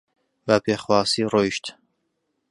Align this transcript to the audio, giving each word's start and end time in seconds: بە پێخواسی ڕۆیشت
بە 0.47 0.55
پێخواسی 0.65 1.23
ڕۆیشت 1.33 1.65